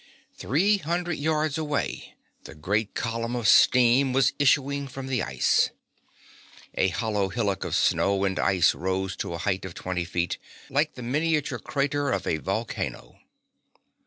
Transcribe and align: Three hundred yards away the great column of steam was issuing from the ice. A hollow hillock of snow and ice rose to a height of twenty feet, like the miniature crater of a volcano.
Three 0.33 0.77
hundred 0.79 1.19
yards 1.19 1.59
away 1.59 2.15
the 2.45 2.55
great 2.55 2.95
column 2.95 3.35
of 3.35 3.47
steam 3.47 4.13
was 4.13 4.33
issuing 4.39 4.87
from 4.87 5.05
the 5.05 5.21
ice. 5.21 5.69
A 6.73 6.87
hollow 6.87 7.29
hillock 7.29 7.63
of 7.63 7.75
snow 7.75 8.23
and 8.23 8.39
ice 8.39 8.73
rose 8.73 9.15
to 9.17 9.35
a 9.35 9.43
height 9.45 9.63
of 9.63 9.75
twenty 9.75 10.05
feet, 10.05 10.39
like 10.71 10.95
the 10.95 11.03
miniature 11.03 11.59
crater 11.59 12.09
of 12.11 12.25
a 12.25 12.37
volcano. 12.37 13.19